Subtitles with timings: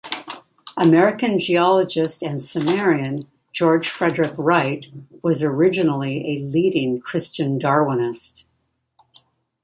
[0.77, 4.87] American geologist and seminarian George Frederick Wright
[5.21, 8.45] was originally a leading Christian Darwinist.